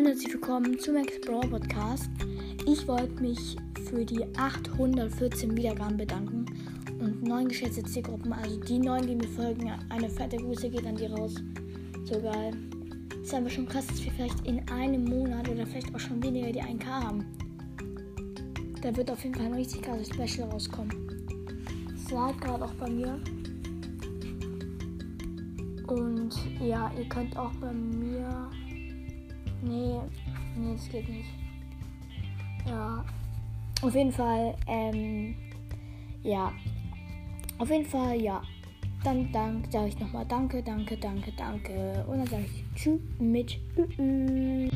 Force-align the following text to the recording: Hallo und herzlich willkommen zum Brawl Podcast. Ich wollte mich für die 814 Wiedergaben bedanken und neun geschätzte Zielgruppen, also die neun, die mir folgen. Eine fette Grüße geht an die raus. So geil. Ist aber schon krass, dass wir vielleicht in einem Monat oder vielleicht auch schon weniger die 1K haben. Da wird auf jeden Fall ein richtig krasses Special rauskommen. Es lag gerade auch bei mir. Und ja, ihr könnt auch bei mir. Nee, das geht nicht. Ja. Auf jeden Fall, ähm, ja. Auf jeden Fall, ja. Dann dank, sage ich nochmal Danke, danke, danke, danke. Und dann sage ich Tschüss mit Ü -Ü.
Hallo 0.00 0.08
und 0.08 0.16
herzlich 0.16 0.32
willkommen 0.32 0.78
zum 0.78 0.94
Brawl 1.26 1.46
Podcast. 1.46 2.08
Ich 2.66 2.88
wollte 2.88 3.22
mich 3.22 3.54
für 3.86 4.02
die 4.02 4.24
814 4.34 5.54
Wiedergaben 5.54 5.98
bedanken 5.98 6.46
und 7.00 7.22
neun 7.22 7.48
geschätzte 7.48 7.82
Zielgruppen, 7.82 8.32
also 8.32 8.58
die 8.60 8.78
neun, 8.78 9.06
die 9.06 9.14
mir 9.14 9.28
folgen. 9.28 9.70
Eine 9.90 10.08
fette 10.08 10.38
Grüße 10.38 10.70
geht 10.70 10.86
an 10.86 10.96
die 10.96 11.04
raus. 11.04 11.34
So 12.04 12.18
geil. 12.18 12.54
Ist 13.22 13.34
aber 13.34 13.50
schon 13.50 13.68
krass, 13.68 13.86
dass 13.88 14.02
wir 14.02 14.10
vielleicht 14.12 14.46
in 14.46 14.66
einem 14.70 15.04
Monat 15.04 15.46
oder 15.50 15.66
vielleicht 15.66 15.94
auch 15.94 16.00
schon 16.00 16.22
weniger 16.22 16.50
die 16.50 16.62
1K 16.62 16.86
haben. 16.86 17.26
Da 18.80 18.96
wird 18.96 19.10
auf 19.10 19.22
jeden 19.22 19.34
Fall 19.34 19.46
ein 19.46 19.54
richtig 19.54 19.82
krasses 19.82 20.08
Special 20.08 20.48
rauskommen. 20.48 21.26
Es 21.94 22.10
lag 22.10 22.34
gerade 22.40 22.64
auch 22.64 22.74
bei 22.74 22.88
mir. 22.88 23.20
Und 25.88 26.30
ja, 26.58 26.90
ihr 26.98 27.06
könnt 27.10 27.36
auch 27.36 27.52
bei 27.60 27.70
mir. 27.70 28.49
Nee, 30.56 30.72
das 30.72 30.88
geht 30.88 31.08
nicht. 31.08 31.28
Ja. 32.66 33.04
Auf 33.82 33.94
jeden 33.94 34.12
Fall, 34.12 34.54
ähm, 34.66 35.34
ja. 36.22 36.52
Auf 37.58 37.70
jeden 37.70 37.86
Fall, 37.86 38.20
ja. 38.20 38.42
Dann 39.02 39.32
dank, 39.32 39.66
sage 39.72 39.88
ich 39.88 39.98
nochmal 39.98 40.26
Danke, 40.26 40.62
danke, 40.62 40.96
danke, 40.96 41.32
danke. 41.32 42.04
Und 42.06 42.18
dann 42.18 42.26
sage 42.26 42.44
ich 42.44 42.64
Tschüss 42.74 43.00
mit 43.18 43.58
Ü 43.76 43.84
-Ü. 43.96 44.69